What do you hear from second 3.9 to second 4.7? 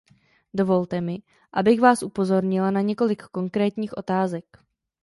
otázek.